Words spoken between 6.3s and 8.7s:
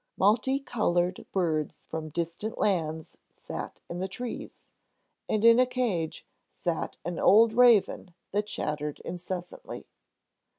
sat an old raven that